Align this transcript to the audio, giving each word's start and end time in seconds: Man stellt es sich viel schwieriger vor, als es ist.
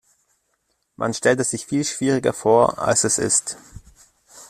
Man 0.95 1.13
stellt 1.13 1.39
es 1.41 1.51
sich 1.51 1.67
viel 1.67 1.85
schwieriger 1.85 2.33
vor, 2.33 2.79
als 2.79 3.03
es 3.03 3.19
ist. 3.19 3.57